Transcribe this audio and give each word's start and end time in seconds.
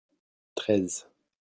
treize. 0.55 1.05